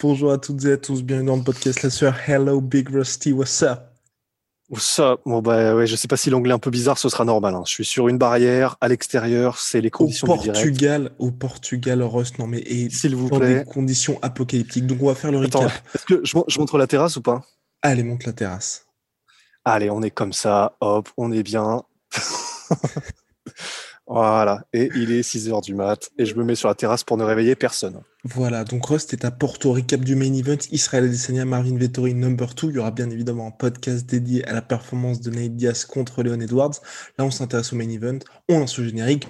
Bonjour 0.00 0.32
à 0.32 0.38
toutes 0.38 0.64
et 0.64 0.72
à 0.72 0.76
tous, 0.76 1.02
bienvenue 1.02 1.26
dans 1.28 1.36
le 1.36 1.42
podcast 1.42 1.82
La 1.82 1.90
Sueur. 1.90 2.14
Hello 2.26 2.60
Big 2.60 2.88
Rusty, 2.88 3.32
what's 3.32 3.62
up? 3.62 3.80
Ça, 4.78 5.16
bon 5.26 5.42
bah 5.42 5.74
ouais, 5.74 5.86
je 5.88 5.96
sais 5.96 6.06
pas 6.06 6.16
si 6.16 6.30
l'anglais 6.30 6.52
est 6.52 6.54
un 6.54 6.58
peu 6.60 6.70
bizarre, 6.70 6.96
ce 6.96 7.08
sera 7.08 7.24
normal. 7.24 7.54
hein. 7.56 7.62
Je 7.66 7.72
suis 7.72 7.84
sur 7.84 8.06
une 8.08 8.18
barrière 8.18 8.76
à 8.80 8.86
l'extérieur, 8.88 9.58
c'est 9.58 9.80
les 9.80 9.88
Au 9.88 9.90
conditions 9.90 10.28
du 10.28 10.38
direct. 10.44 10.54
Portugal, 10.54 11.10
au 11.18 11.30
Portugal, 11.32 12.02
Rust, 12.04 12.38
non 12.38 12.46
mais 12.46 12.60
et 12.60 12.88
S'il 12.88 13.16
vous 13.16 13.28
dans 13.28 13.40
plaît. 13.40 13.58
des 13.60 13.64
conditions 13.64 14.18
apocalyptiques. 14.22 14.86
Donc 14.86 15.02
on 15.02 15.06
va 15.08 15.14
faire 15.16 15.32
le 15.32 15.42
Attends, 15.42 15.60
recap. 15.60 15.82
est-ce 15.94 16.06
que 16.06 16.20
je, 16.24 16.36
je 16.46 16.58
montre 16.60 16.78
la 16.78 16.86
terrasse 16.86 17.16
ou 17.16 17.22
pas? 17.22 17.44
Allez, 17.82 18.04
monte 18.04 18.24
la 18.26 18.32
terrasse. 18.32 18.86
Allez, 19.64 19.90
on 19.90 20.02
est 20.02 20.10
comme 20.12 20.32
ça, 20.32 20.76
hop, 20.80 21.08
on 21.16 21.32
est 21.32 21.42
bien. 21.42 21.82
voilà, 24.12 24.64
et 24.72 24.90
il 24.96 25.12
est 25.12 25.22
6 25.22 25.50
heures 25.50 25.60
du 25.60 25.74
mat, 25.74 26.10
et 26.18 26.26
je 26.26 26.34
me 26.34 26.42
mets 26.42 26.56
sur 26.56 26.68
la 26.68 26.74
terrasse 26.74 27.04
pour 27.04 27.16
ne 27.16 27.22
réveiller 27.22 27.54
personne. 27.54 28.00
Voilà, 28.24 28.64
donc 28.64 28.84
Rust 28.86 29.12
est 29.12 29.24
à 29.24 29.30
Porto, 29.30 29.72
recap 29.72 30.00
du 30.00 30.16
main 30.16 30.32
event, 30.34 30.58
Israël 30.72 31.04
Adesanya, 31.04 31.44
Marvin 31.44 31.76
Vettori 31.76 32.14
number 32.14 32.54
2. 32.54 32.70
Il 32.70 32.74
y 32.74 32.78
aura 32.78 32.90
bien 32.90 33.08
évidemment 33.08 33.46
un 33.46 33.52
podcast 33.52 34.04
dédié 34.04 34.44
à 34.46 34.52
la 34.52 34.62
performance 34.62 35.20
de 35.20 35.30
Nate 35.30 35.54
Diaz 35.54 35.84
contre 35.84 36.22
Leon 36.22 36.40
Edwards. 36.40 36.74
Là, 37.18 37.24
on 37.24 37.30
s'intéresse 37.30 37.72
au 37.72 37.76
main 37.76 37.88
event, 37.88 38.18
on 38.48 38.58
lance 38.58 38.78
le 38.78 38.86
générique. 38.86 39.28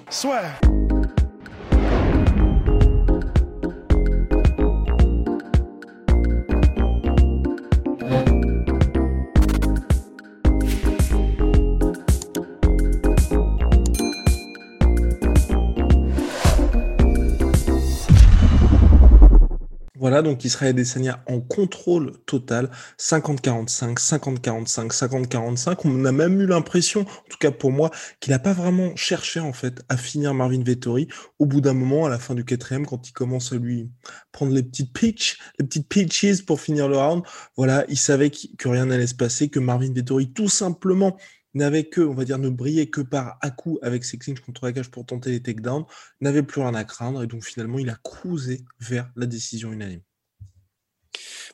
Donc 20.21 20.45
Israël 20.45 20.71
Adesanya 20.71 21.23
en 21.27 21.41
contrôle 21.41 22.13
total, 22.25 22.69
50-45, 22.97 23.97
50-45, 23.99 24.91
50-45. 24.91 25.79
On 25.85 26.05
a 26.05 26.11
même 26.11 26.39
eu 26.41 26.45
l'impression, 26.47 27.01
en 27.01 27.29
tout 27.29 27.37
cas 27.39 27.51
pour 27.51 27.71
moi, 27.71 27.91
qu'il 28.19 28.31
n'a 28.31 28.39
pas 28.39 28.53
vraiment 28.53 28.95
cherché 28.95 29.39
en 29.39 29.53
fait 29.53 29.81
à 29.89 29.97
finir 29.97 30.33
Marvin 30.33 30.63
Vettori. 30.63 31.07
Au 31.39 31.45
bout 31.45 31.61
d'un 31.61 31.73
moment, 31.73 32.05
à 32.05 32.09
la 32.09 32.19
fin 32.19 32.35
du 32.35 32.45
quatrième, 32.45 32.85
quand 32.85 33.07
il 33.07 33.13
commence 33.13 33.51
à 33.53 33.55
lui 33.57 33.89
prendre 34.31 34.53
les 34.53 34.63
petites 34.63 34.93
pitches, 34.93 35.39
les 35.59 35.65
petites 35.65 35.87
pitches 35.87 36.45
pour 36.45 36.59
finir 36.61 36.87
le 36.87 36.97
round, 36.97 37.23
voilà, 37.57 37.85
il 37.89 37.97
savait 37.97 38.29
qu- 38.29 38.55
que 38.57 38.67
rien 38.69 38.85
n'allait 38.85 39.07
se 39.07 39.15
passer, 39.15 39.49
que 39.49 39.59
Marvin 39.59 39.91
Vettori 39.93 40.31
tout 40.33 40.49
simplement 40.49 41.17
n'avait 41.53 41.83
que, 41.85 42.01
on 42.01 42.13
va 42.13 42.23
dire, 42.25 42.37
ne 42.37 42.49
brillait 42.49 42.87
que 42.89 43.01
par 43.01 43.37
à-coup 43.41 43.77
avec 43.81 44.05
ses 44.05 44.17
clinches 44.17 44.39
contre 44.41 44.65
la 44.65 44.73
cage 44.73 44.89
pour 44.89 45.05
tenter 45.05 45.31
les 45.31 45.41
takedowns, 45.41 45.85
n'avait 46.21 46.43
plus 46.43 46.61
rien 46.61 46.73
à 46.75 46.83
craindre 46.83 47.23
et 47.23 47.27
donc 47.27 47.43
finalement 47.43 47.79
il 47.79 47.89
a 47.89 47.97
cruisé 48.03 48.63
vers 48.79 49.09
la 49.15 49.25
décision 49.25 49.71
unanime. 49.73 50.01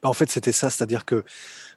Bah, 0.02 0.09
en 0.09 0.14
fait, 0.14 0.30
c'était 0.30 0.52
ça, 0.52 0.70
c'est-à-dire 0.70 1.06
que, 1.06 1.23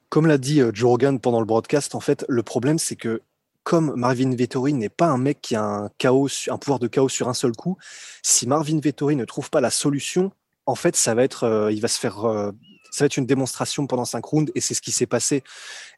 comme 0.09 0.27
l'a 0.27 0.39
dit 0.39 0.61
euh, 0.61 0.71
Joe 0.75 0.91
Rogan 0.91 1.21
pendant 1.21 1.41
le 1.41 1.47
broadcast, 1.47 1.95
en 1.95 2.01
fait, 2.01 2.25
le 2.29 2.43
problème, 2.43 2.79
c'est 2.79 2.97
que 2.97 3.23
comme 3.63 3.95
Marvin 3.95 4.35
Vettori 4.35 4.73
n'est 4.73 4.89
pas 4.89 5.07
un 5.07 5.19
mec 5.19 5.41
qui 5.41 5.55
a 5.55 5.63
un, 5.63 5.91
chaos, 5.98 6.29
un 6.48 6.59
pouvoir 6.59 6.79
de 6.79 6.89
chaos 6.89 7.09
sur 7.09 7.29
un 7.29 7.35
seul 7.35 7.53
coup, 7.53 7.77
si 8.23 8.47
Marvin 8.47 8.80
Vettori 8.80 9.17
ne 9.17 9.25
trouve 9.25 9.51
pas 9.51 9.61
la 9.61 9.70
solution, 9.70 10.33
en 10.67 10.75
fait, 10.75 10.97
ça 10.97 11.14
va 11.14 11.25
être, 11.25 11.45
euh, 11.45 11.73
il 11.73 11.80
va 11.80 11.89
se 11.89 11.98
faire, 11.98 12.25
euh, 12.25 12.53
ça 12.91 13.05
va 13.05 13.07
être 13.07 13.17
une 13.17 13.27
démonstration 13.27 13.86
pendant 13.86 14.05
cinq 14.05 14.25
rounds, 14.25 14.51
et 14.55 14.61
c'est 14.61 14.75
ce 14.75 14.80
qui 14.80 14.92
s'est 14.92 15.07
passé. 15.07 15.45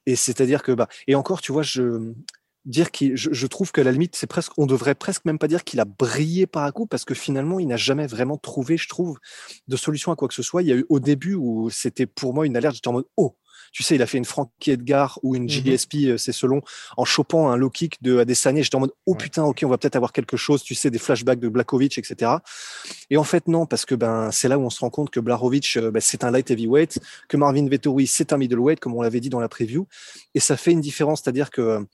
Et 0.06 0.16
c'est-à-dire 0.16 0.62
que, 0.62 0.72
bah, 0.72 0.88
et 1.06 1.14
encore, 1.14 1.40
tu 1.40 1.52
vois, 1.52 1.62
je 1.62 2.12
dire 2.64 2.90
qu'il, 2.90 3.16
je, 3.16 3.30
je 3.32 3.46
trouve 3.46 3.72
que 3.72 3.80
à 3.80 3.84
la 3.84 3.92
limite, 3.92 4.16
c'est 4.16 4.26
presque, 4.26 4.52
on 4.56 4.66
devrait 4.66 4.94
presque 4.94 5.24
même 5.24 5.38
pas 5.38 5.48
dire 5.48 5.64
qu'il 5.64 5.80
a 5.80 5.84
brillé 5.84 6.46
par 6.46 6.64
un 6.64 6.72
coup, 6.72 6.86
parce 6.86 7.04
que 7.04 7.14
finalement, 7.14 7.58
il 7.58 7.66
n'a 7.66 7.76
jamais 7.76 8.06
vraiment 8.06 8.36
trouvé, 8.36 8.76
je 8.76 8.88
trouve, 8.88 9.18
de 9.68 9.76
solution 9.76 10.12
à 10.12 10.16
quoi 10.16 10.28
que 10.28 10.34
ce 10.34 10.42
soit. 10.42 10.62
Il 10.62 10.68
y 10.68 10.72
a 10.72 10.76
eu 10.76 10.86
au 10.88 11.00
début 11.00 11.34
où 11.34 11.70
c'était 11.70 12.06
pour 12.06 12.34
moi 12.34 12.46
une 12.46 12.56
alerte, 12.56 12.74
j'étais 12.74 12.88
en 12.88 12.92
mode 12.92 13.06
oh, 13.16 13.36
tu 13.72 13.82
sais, 13.82 13.94
il 13.94 14.02
a 14.02 14.06
fait 14.06 14.18
une 14.18 14.26
Frankie 14.26 14.72
Edgar 14.72 15.18
ou 15.22 15.34
une 15.34 15.44
Mhm. 15.44 15.48
JSP, 15.48 15.94
euh, 16.04 16.18
c'est 16.18 16.32
selon, 16.32 16.60
en 16.98 17.06
chopant 17.06 17.50
un 17.50 17.56
low 17.56 17.70
kick 17.70 18.02
de 18.02 18.18
Adesanya. 18.18 18.62
J'étais 18.62 18.76
en 18.76 18.80
mode 18.80 18.92
oh 19.06 19.14
putain, 19.14 19.44
ok, 19.44 19.62
on 19.64 19.68
va 19.68 19.78
peut-être 19.78 19.96
avoir 19.96 20.12
quelque 20.12 20.36
chose, 20.36 20.62
tu 20.62 20.74
sais, 20.74 20.90
des 20.90 20.98
flashbacks 20.98 21.40
de 21.40 21.48
Blakovic, 21.48 21.96
etc. 21.96 22.32
Et 23.08 23.16
en 23.16 23.24
fait, 23.24 23.48
non, 23.48 23.64
parce 23.64 23.86
que 23.86 23.94
ben 23.94 24.30
c'est 24.30 24.48
là 24.48 24.58
où 24.58 24.62
on 24.62 24.70
se 24.70 24.80
rend 24.80 24.90
compte 24.90 25.10
que 25.10 25.20
Blarovic, 25.20 25.78
euh, 25.78 25.90
ben, 25.90 26.00
c'est 26.00 26.22
un 26.22 26.30
light 26.30 26.50
heavyweight, 26.50 27.00
que 27.28 27.36
Marvin 27.38 27.66
Vettori, 27.66 28.06
c'est 28.06 28.32
un 28.34 28.36
middleweight, 28.36 28.78
comme 28.78 28.94
on 28.94 29.02
l'avait 29.02 29.20
dit 29.20 29.30
dans 29.30 29.40
la 29.40 29.48
preview. 29.48 29.86
Et 30.34 30.40
ça 30.40 30.58
fait 30.58 30.72
une 30.72 30.82
différence, 30.82 31.22
c'est-à-dire 31.22 31.50
que 31.50 31.86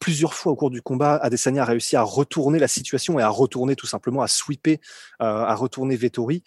plusieurs 0.00 0.34
fois 0.34 0.50
au 0.52 0.56
cours 0.56 0.70
du 0.70 0.82
combat, 0.82 1.16
Adesanya 1.22 1.62
a 1.62 1.66
réussi 1.66 1.94
à 1.94 2.02
retourner 2.02 2.58
la 2.58 2.66
situation 2.68 3.18
et 3.20 3.22
à 3.22 3.28
retourner 3.28 3.76
tout 3.76 3.86
simplement, 3.86 4.22
à 4.22 4.28
sweeper, 4.28 4.78
euh, 5.22 5.24
à 5.44 5.54
retourner 5.54 5.94
Vettori, 5.94 6.42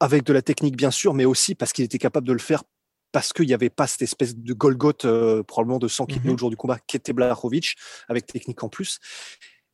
avec 0.00 0.24
de 0.24 0.32
la 0.34 0.42
technique 0.42 0.76
bien 0.76 0.90
sûr, 0.90 1.14
mais 1.14 1.24
aussi 1.24 1.54
parce 1.54 1.72
qu'il 1.72 1.84
était 1.84 1.98
capable 1.98 2.26
de 2.26 2.32
le 2.34 2.38
faire 2.38 2.62
parce 3.12 3.32
qu'il 3.32 3.46
n'y 3.46 3.54
avait 3.54 3.70
pas 3.70 3.86
cette 3.86 4.02
espèce 4.02 4.36
de 4.36 4.52
Golgoth, 4.52 5.06
euh, 5.06 5.42
probablement 5.42 5.78
de 5.78 5.88
sang 5.88 6.04
qui 6.04 6.18
tenait 6.18 6.28
Mhm. 6.30 6.34
au 6.34 6.38
jour 6.38 6.50
du 6.50 6.56
combat, 6.56 6.78
qui 6.86 6.96
était 6.98 7.14
Blachowicz, 7.14 7.74
avec 8.08 8.26
technique 8.26 8.62
en 8.62 8.68
plus. 8.68 8.98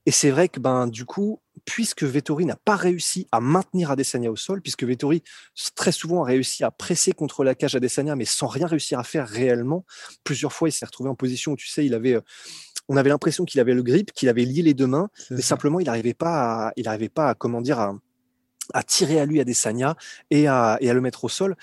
Et 0.04 0.10
c'est 0.10 0.30
vrai 0.30 0.48
que 0.48 0.60
ben 0.60 0.86
du 0.88 1.04
coup, 1.04 1.40
puisque 1.64 2.02
Vettori 2.02 2.44
n'a 2.44 2.56
pas 2.56 2.76
réussi 2.76 3.26
à 3.32 3.40
maintenir 3.40 3.90
Adesanya 3.90 4.30
au 4.30 4.36
sol, 4.36 4.60
puisque 4.60 4.84
Vettori 4.84 5.22
très 5.74 5.92
souvent 5.92 6.22
a 6.24 6.26
réussi 6.26 6.62
à 6.64 6.70
presser 6.70 7.12
contre 7.12 7.42
la 7.44 7.54
cage 7.54 7.74
Adesanya, 7.76 8.14
mais 8.16 8.24
sans 8.24 8.48
rien 8.48 8.66
réussir 8.66 8.98
à 8.98 9.04
faire 9.04 9.26
réellement, 9.28 9.84
plusieurs 10.24 10.52
fois 10.52 10.68
il 10.68 10.72
s'est 10.72 10.86
retrouvé 10.86 11.08
en 11.08 11.14
position 11.14 11.52
où 11.52 11.56
tu 11.56 11.68
sais, 11.68 11.86
il 11.86 11.94
avait, 11.94 12.14
euh, 12.14 12.20
on 12.92 12.96
avait 12.98 13.08
l'impression 13.08 13.46
qu'il 13.46 13.58
avait 13.58 13.72
le 13.72 13.82
grip, 13.82 14.12
qu'il 14.12 14.28
avait 14.28 14.44
lié 14.44 14.60
les 14.60 14.74
deux 14.74 14.86
mains, 14.86 15.08
mais 15.30 15.40
ça. 15.40 15.48
simplement 15.48 15.80
il 15.80 15.86
n'arrivait 15.86 16.12
pas, 16.12 16.66
à, 16.68 16.72
il 16.76 16.86
arrivait 16.86 17.08
pas 17.08 17.30
à 17.30 17.34
comment 17.34 17.62
dire, 17.62 17.80
à, 17.80 17.98
à 18.74 18.82
tirer 18.82 19.18
à 19.18 19.24
lui 19.24 19.40
Adesanya 19.40 19.96
et 20.30 20.46
à, 20.46 20.76
et 20.82 20.90
à 20.90 20.94
le 20.94 21.00
mettre 21.00 21.24
au 21.24 21.30
sol. 21.30 21.56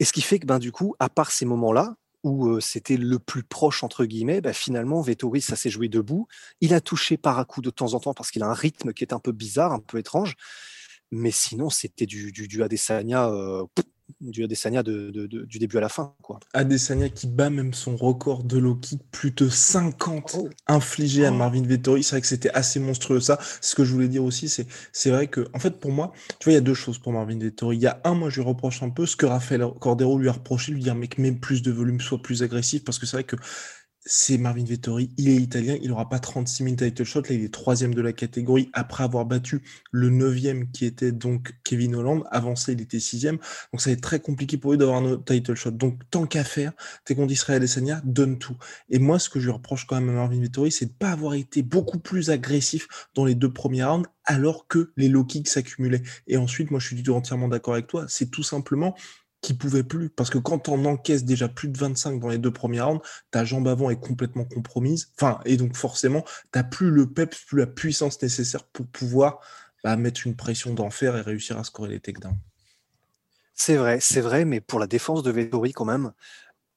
Et 0.00 0.04
ce 0.04 0.12
qui 0.12 0.20
fait 0.20 0.38
que 0.38 0.44
ben 0.44 0.58
du 0.58 0.70
coup, 0.70 0.94
à 0.98 1.08
part 1.08 1.32
ces 1.32 1.46
moments-là 1.46 1.96
où 2.22 2.48
euh, 2.48 2.60
c'était 2.60 2.98
le 2.98 3.18
plus 3.18 3.42
proche 3.42 3.82
entre 3.82 4.04
guillemets, 4.04 4.42
ben, 4.42 4.52
finalement 4.52 5.00
Vettori 5.00 5.40
ça 5.40 5.56
s'est 5.56 5.70
joué 5.70 5.88
debout. 5.88 6.28
Il 6.60 6.74
a 6.74 6.82
touché 6.82 7.16
par 7.16 7.38
à 7.38 7.46
coup 7.46 7.62
de 7.62 7.70
temps 7.70 7.94
en 7.94 8.00
temps 8.00 8.12
parce 8.12 8.30
qu'il 8.30 8.42
a 8.42 8.46
un 8.46 8.52
rythme 8.52 8.92
qui 8.92 9.02
est 9.02 9.14
un 9.14 9.18
peu 9.18 9.32
bizarre, 9.32 9.72
un 9.72 9.80
peu 9.80 9.98
étrange. 9.98 10.36
Mais 11.10 11.30
sinon, 11.30 11.70
c'était 11.70 12.06
du, 12.06 12.32
du, 12.32 12.46
du 12.46 12.62
Adesanya, 12.62 13.28
euh, 13.28 13.64
du 14.20 14.44
Adesanya 14.44 14.82
de, 14.82 15.10
de- 15.10 15.26
de- 15.26 15.44
du 15.44 15.58
début 15.58 15.78
à 15.78 15.80
la 15.80 15.88
fin, 15.88 16.14
quoi. 16.22 16.40
Adesanya 16.52 17.08
qui 17.08 17.26
bat 17.26 17.48
même 17.50 17.72
son 17.74 17.96
record 17.96 18.44
de 18.44 18.58
low 18.58 18.74
kick, 18.74 19.00
plus 19.10 19.30
de 19.30 19.48
50 19.48 20.34
Oh. 20.36 20.48
infligés 20.66 21.26
à 21.26 21.32
Oh. 21.32 21.36
Marvin 21.36 21.62
Vettori. 21.62 22.02
C'est 22.02 22.10
vrai 22.16 22.20
que 22.20 22.26
c'était 22.26 22.50
assez 22.50 22.80
monstrueux 22.80 23.20
ça. 23.20 23.38
Ce 23.60 23.74
que 23.74 23.84
je 23.84 23.92
voulais 23.92 24.08
dire 24.08 24.24
aussi, 24.24 24.48
c'est 24.48 24.66
c'est 24.92 25.10
vrai 25.10 25.28
que, 25.28 25.46
en 25.54 25.58
fait, 25.58 25.78
pour 25.80 25.92
moi, 25.92 26.12
tu 26.38 26.44
vois, 26.44 26.52
il 26.52 26.56
y 26.56 26.58
a 26.58 26.60
deux 26.60 26.74
choses 26.74 26.98
pour 26.98 27.12
Marvin 27.12 27.38
Vettori. 27.38 27.76
Il 27.76 27.82
y 27.82 27.86
a 27.86 28.00
un, 28.04 28.14
moi, 28.14 28.30
je 28.30 28.40
lui 28.40 28.48
reproche 28.48 28.82
un 28.82 28.90
peu 28.90 29.06
ce 29.06 29.16
que 29.16 29.26
Rafael 29.26 29.64
Cordero 29.80 30.18
lui 30.18 30.28
a 30.28 30.32
reproché, 30.32 30.72
lui 30.72 30.82
dire, 30.82 30.94
mec, 30.94 31.18
mets 31.18 31.32
plus 31.32 31.62
de 31.62 31.70
volume, 31.72 32.00
sois 32.00 32.20
plus 32.20 32.42
agressif, 32.42 32.84
parce 32.84 32.98
que 32.98 33.06
c'est 33.06 33.16
vrai 33.16 33.24
que 33.24 33.36
c'est 34.04 34.38
Marvin 34.38 34.64
Vettori, 34.64 35.10
il 35.18 35.28
est 35.28 35.36
italien, 35.36 35.76
il 35.82 35.88
n'aura 35.90 36.08
pas 36.08 36.18
36 36.18 36.64
000 36.64 36.76
title 36.76 37.04
shots, 37.04 37.22
là 37.22 37.34
il 37.34 37.44
est 37.44 37.52
troisième 37.52 37.94
de 37.94 38.00
la 38.00 38.12
catégorie 38.12 38.70
après 38.72 39.04
avoir 39.04 39.26
battu 39.26 39.62
le 39.90 40.08
neuvième 40.08 40.70
qui 40.70 40.86
était 40.86 41.12
donc 41.12 41.54
Kevin 41.64 41.94
Holland, 41.94 42.22
avancé 42.30 42.72
il 42.72 42.80
était 42.80 43.00
sixième, 43.00 43.36
donc 43.72 43.80
ça 43.80 43.90
va 43.90 43.94
être 43.94 44.00
très 44.00 44.20
compliqué 44.20 44.56
pour 44.56 44.72
lui 44.72 44.78
d'avoir 44.78 45.02
un 45.02 45.18
title 45.18 45.54
shot. 45.54 45.72
Donc 45.72 46.00
tant 46.10 46.26
qu'à 46.26 46.44
faire, 46.44 46.72
t'es 47.04 47.14
contre 47.14 47.32
Israël 47.32 47.58
Adesanya, 47.58 48.00
donne 48.04 48.38
tout. 48.38 48.56
Et 48.88 48.98
moi 48.98 49.18
ce 49.18 49.28
que 49.28 49.38
je 49.38 49.50
reproche 49.50 49.86
quand 49.86 50.00
même 50.00 50.08
à 50.10 50.12
Marvin 50.12 50.40
Vettori, 50.40 50.72
c'est 50.72 50.86
de 50.86 50.92
pas 50.92 51.10
avoir 51.10 51.34
été 51.34 51.62
beaucoup 51.62 51.98
plus 51.98 52.30
agressif 52.30 52.88
dans 53.14 53.24
les 53.24 53.34
deux 53.34 53.52
premiers 53.52 53.84
rounds 53.84 54.08
alors 54.24 54.66
que 54.68 54.92
les 54.96 55.08
low 55.08 55.24
kicks 55.24 55.48
s'accumulaient. 55.48 56.02
Et 56.26 56.36
ensuite, 56.36 56.70
moi 56.70 56.80
je 56.80 56.86
suis 56.86 56.96
du 56.96 57.02
tout 57.02 57.14
entièrement 57.14 57.48
d'accord 57.48 57.74
avec 57.74 57.86
toi, 57.86 58.06
c'est 58.08 58.30
tout 58.30 58.42
simplement 58.42 58.94
qui 59.40 59.54
pouvait 59.54 59.82
plus. 59.82 60.10
Parce 60.10 60.30
que 60.30 60.38
quand 60.38 60.68
on 60.68 60.84
encaisse 60.84 61.24
déjà 61.24 61.48
plus 61.48 61.68
de 61.68 61.78
25 61.78 62.20
dans 62.20 62.28
les 62.28 62.38
deux 62.38 62.52
premiers 62.52 62.80
rounds, 62.80 63.02
ta 63.30 63.44
jambe 63.44 63.68
avant 63.68 63.90
est 63.90 64.00
complètement 64.00 64.44
compromise. 64.44 65.12
Enfin, 65.16 65.40
et 65.44 65.56
donc 65.56 65.76
forcément, 65.76 66.24
t'as 66.52 66.62
plus 66.62 66.90
le 66.90 67.06
peps, 67.10 67.44
plus 67.46 67.58
la 67.58 67.66
puissance 67.66 68.20
nécessaire 68.22 68.64
pour 68.64 68.86
pouvoir 68.86 69.40
bah, 69.84 69.96
mettre 69.96 70.26
une 70.26 70.36
pression 70.36 70.74
d'enfer 70.74 71.16
et 71.16 71.22
réussir 71.22 71.58
à 71.58 71.64
scorer 71.64 71.90
les 71.90 72.00
takedowns. 72.00 72.38
C'est 73.54 73.76
vrai, 73.76 73.98
c'est 74.00 74.20
vrai, 74.22 74.44
mais 74.44 74.60
pour 74.60 74.78
la 74.78 74.86
défense 74.86 75.22
de 75.22 75.30
Vettori, 75.30 75.72
quand 75.72 75.84
même, 75.84 76.12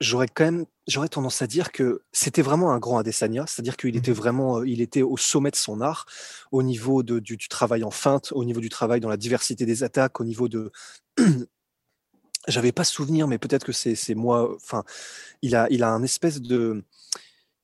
j'aurais 0.02 0.28
quand 0.28 0.44
même 0.44 0.66
j'aurais 0.88 1.08
tendance 1.08 1.42
à 1.42 1.48
dire 1.48 1.72
que 1.72 2.02
c'était 2.12 2.42
vraiment 2.42 2.72
un 2.72 2.80
grand 2.80 2.98
Adesanya, 2.98 3.46
c'est-à-dire 3.48 3.78
qu'il 3.78 3.96
était 3.96 4.12
mmh 4.12 4.16
vraiment 4.16 4.60
euh, 4.60 4.68
il 4.68 4.82
était 4.82 5.02
au 5.02 5.16
sommet 5.16 5.52
de 5.52 5.56
son 5.56 5.80
art 5.80 6.06
au 6.52 6.62
niveau 6.62 7.04
de, 7.04 7.20
du, 7.20 7.38
travail 7.38 7.84
en 7.84 7.92
feinte, 7.92 8.34
au 8.34 8.44
niveau 8.44 8.60
du 8.60 8.70
travail 8.70 9.00
dans 9.00 9.10
la 9.10 9.18
diversité 9.18 9.66
des 9.66 9.84
attaques, 9.84 10.20
au 10.20 10.26
niveau 10.26 10.50
de 10.50 10.72
j'avais 12.48 12.72
pas 12.72 12.84
souvenir, 12.84 13.28
mais 13.28 13.38
peut-être 13.38 13.66
que 13.66 13.72
c'est 13.72 14.16
moi. 14.16 14.54
Enfin, 14.56 14.84
il 15.42 15.56
a 15.56 15.68
il 15.70 15.84
a 15.84 15.90
un 15.90 16.04
espèce 16.04 16.42
de 16.42 16.84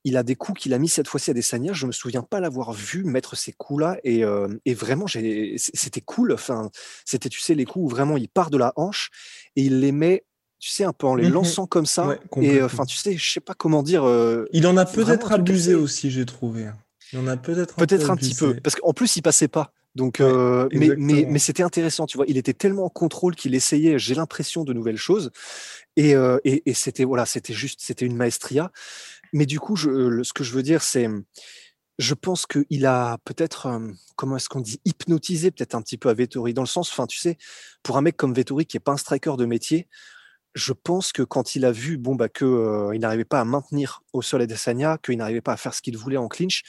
il 0.05 0.17
a 0.17 0.23
des 0.23 0.35
coups 0.35 0.61
qu'il 0.61 0.73
a 0.73 0.79
mis 0.79 0.87
cette 0.87 1.07
fois-ci 1.07 1.29
à 1.29 1.33
des 1.33 1.39
Adesanya. 1.39 1.73
Je 1.73 1.85
me 1.85 1.91
souviens 1.91 2.23
pas 2.23 2.39
l'avoir 2.39 2.71
vu 2.73 3.03
mettre 3.03 3.35
ces 3.35 3.51
coups-là 3.51 3.97
et, 4.03 4.23
euh, 4.23 4.47
et 4.65 4.73
vraiment 4.73 5.05
c'était 5.07 6.01
cool. 6.01 6.33
Enfin, 6.33 6.69
c'était 7.05 7.29
tu 7.29 7.39
sais 7.39 7.55
les 7.55 7.65
coups 7.65 7.85
où 7.85 7.89
vraiment 7.89 8.17
il 8.17 8.29
part 8.29 8.49
de 8.49 8.57
la 8.57 8.73
hanche 8.75 9.09
et 9.55 9.63
il 9.63 9.79
les 9.79 9.91
met 9.91 10.25
tu 10.61 10.69
sais, 10.69 10.83
un 10.83 10.91
peu 10.91 11.07
en 11.07 11.15
les 11.15 11.29
mmh 11.29 11.33
lançant 11.33 11.67
comme 11.67 11.85
ça. 11.85 12.17
et 12.35 12.61
enfin, 12.61 12.83
tu 12.83 12.97
sais, 12.97 13.15
je 13.15 13.31
sais 13.31 13.39
pas 13.39 13.53
comment 13.53 13.81
dire. 13.81 14.03
il 14.51 14.67
en 14.67 14.75
a 14.75 14.85
peut-être 14.85 15.31
abusé 15.31 15.73
aussi, 15.73 16.11
j'ai 16.11 16.25
trouvé. 16.25 16.69
Il 17.13 17.19
en 17.19 17.27
a 17.27 17.37
peut-être 17.37 17.75
peut-être 17.75 18.11
un, 18.11 18.15
petit 18.15 18.35
peu, 18.35 18.55
parce 18.55 18.75
qu'en 18.75 18.93
plus, 18.93 19.15
il 19.15 19.21
passait 19.21 19.47
pas. 19.47 19.73
Donc, 19.95 20.19
mais, 20.19 20.89
mais, 20.97 21.25
mais 21.27 21.39
c'était 21.39 21.63
intéressant, 21.63 22.05
tu 22.05 22.17
vois. 22.17 22.25
Il 22.27 22.37
était 22.37 22.53
tellement 22.53 22.85
en 22.85 22.89
contrôle 22.89 23.35
qu'il 23.35 23.55
essayait, 23.55 23.99
j'ai 23.99 24.15
l'impression, 24.15 24.63
de 24.63 24.73
nouvelles 24.73 24.97
choses. 24.97 25.31
Et, 25.95 26.11
et, 26.43 26.69
et 26.69 26.73
c'était 26.73 27.03
voilà, 27.03 27.25
c'était 27.25 27.53
juste, 27.53 27.79
c'était 27.81 28.05
une 28.05 28.15
maestria. 28.15 28.71
Mais 29.33 29.45
du 29.45 29.59
coup, 29.59 29.75
je, 29.75 30.23
ce 30.23 30.33
que 30.33 30.43
je 30.43 30.53
veux 30.53 30.63
dire, 30.63 30.81
c'est, 30.81 31.07
je 31.99 32.13
pense 32.13 32.45
qu'il 32.45 32.85
a 32.85 33.17
peut-être, 33.25 33.81
comment 34.15 34.37
est-ce 34.37 34.47
qu'on 34.49 34.61
dit, 34.61 34.79
hypnotisé 34.85 35.51
peut-être 35.51 35.75
un 35.75 35.81
petit 35.81 35.97
peu 35.97 36.09
à 36.09 36.13
Vettori, 36.13 36.53
dans 36.53 36.63
le 36.63 36.67
sens, 36.67 36.89
enfin, 36.91 37.05
tu 37.05 37.19
sais, 37.19 37.37
pour 37.83 37.97
un 37.97 38.01
mec 38.01 38.15
comme 38.15 38.33
Vettori 38.33 38.65
qui 38.65 38.77
est 38.77 38.79
pas 38.79 38.93
un 38.93 38.97
striker 38.97 39.35
de 39.37 39.45
métier, 39.45 39.87
je 40.55 40.73
pense 40.73 41.11
que 41.11 41.21
quand 41.21 41.55
il 41.55 41.65
a 41.65 41.71
vu 41.71 41.97
bon 41.97 42.15
bah 42.15 42.29
que 42.29 42.45
euh, 42.45 42.97
n'arrivait 42.97 43.25
pas 43.25 43.39
à 43.39 43.45
maintenir 43.45 44.01
au 44.13 44.21
sol 44.21 44.41
Adesanya, 44.41 44.97
qu'il 44.97 45.17
n'arrivait 45.17 45.41
pas 45.41 45.53
à 45.53 45.57
faire 45.57 45.73
ce 45.73 45.81
qu'il 45.81 45.97
voulait 45.97 46.17
en 46.17 46.27
clinch, 46.27 46.63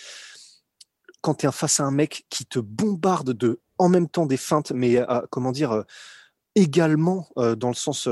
quand 1.21 1.35
tu 1.35 1.47
es 1.47 1.53
face 1.53 1.81
à 1.81 1.85
un 1.85 1.91
mec 1.91 2.27
qui 2.31 2.47
te 2.47 2.59
bombarde 2.59 3.33
de 3.33 3.61
en 3.79 3.89
même 3.89 4.09
temps 4.09 4.27
des 4.27 4.37
feintes, 4.37 4.73
mais 4.73 4.99
euh, 4.99 5.21
comment 5.31 5.53
dire 5.53 5.73
euh, 5.73 5.83
également 6.55 7.29
dans 7.37 7.69
le 7.69 7.75
sens 7.75 8.09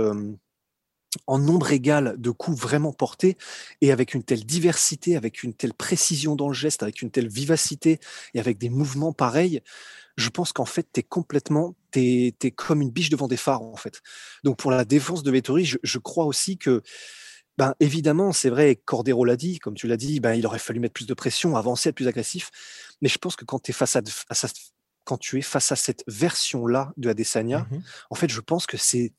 en 1.26 1.38
nombre 1.38 1.72
égal 1.72 2.14
de 2.18 2.30
coups 2.30 2.58
vraiment 2.58 2.92
portés 2.92 3.36
et 3.80 3.92
avec 3.92 4.14
une 4.14 4.22
telle 4.22 4.44
diversité, 4.44 5.16
avec 5.16 5.42
une 5.42 5.54
telle 5.54 5.74
précision 5.74 6.36
dans 6.36 6.48
le 6.48 6.54
geste, 6.54 6.82
avec 6.82 7.02
une 7.02 7.10
telle 7.10 7.28
vivacité 7.28 7.98
et 8.34 8.40
avec 8.40 8.58
des 8.58 8.70
mouvements 8.70 9.12
pareils, 9.12 9.60
je 10.16 10.28
pense 10.30 10.52
qu'en 10.52 10.64
fait, 10.64 10.86
tu 10.92 11.00
es 11.00 11.02
complètement, 11.02 11.76
tu 11.92 12.34
es, 12.40 12.50
comme 12.50 12.82
une 12.82 12.90
biche 12.90 13.08
devant 13.08 13.28
des 13.28 13.36
phares, 13.36 13.62
en 13.62 13.76
fait. 13.76 14.02
Donc, 14.42 14.58
pour 14.58 14.70
la 14.70 14.84
défense 14.84 15.22
de 15.22 15.30
Vettori, 15.30 15.64
je, 15.64 15.98
crois 15.98 16.26
aussi 16.26 16.58
que, 16.58 16.82
ben, 17.58 17.74
évidemment, 17.80 18.32
c'est 18.32 18.50
vrai, 18.50 18.76
Cordero 18.76 19.24
l'a 19.24 19.36
dit, 19.36 19.58
comme 19.58 19.74
tu 19.74 19.88
l'as 19.88 19.96
dit, 19.96 20.20
ben, 20.20 20.34
il 20.34 20.46
aurait 20.46 20.60
fallu 20.60 20.78
mettre 20.78 20.94
plus 20.94 21.08
de 21.08 21.14
pression, 21.14 21.56
avancer, 21.56 21.88
être 21.88 21.96
plus 21.96 22.06
agressif. 22.06 22.52
Mais 23.02 23.08
je 23.08 23.18
pense 23.18 23.34
que 23.34 23.44
quand, 23.44 23.68
es 23.68 23.72
face 23.72 23.96
à, 23.96 24.00
quand 25.02 25.18
tu 25.18 25.38
es 25.38 25.42
face 25.42 25.72
à 25.72 25.76
cette 25.76 26.04
version-là 26.06 26.92
de 26.96 27.08
Adesanya, 27.08 27.66
mmh 27.68 27.80
en 28.10 28.14
fait, 28.14 28.30
je 28.30 28.40
pense 28.40 28.66
que 28.66 28.76
c'est 28.76 29.12